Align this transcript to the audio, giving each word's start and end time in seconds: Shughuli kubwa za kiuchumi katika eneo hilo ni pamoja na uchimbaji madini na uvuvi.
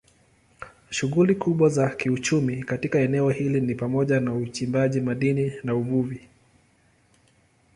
Shughuli 0.89 1.35
kubwa 1.35 1.69
za 1.69 1.89
kiuchumi 1.89 2.63
katika 2.63 2.99
eneo 2.99 3.29
hilo 3.29 3.59
ni 3.59 3.75
pamoja 3.75 4.19
na 4.19 4.33
uchimbaji 4.35 5.01
madini 5.01 5.53
na 5.63 5.75
uvuvi. 5.75 6.27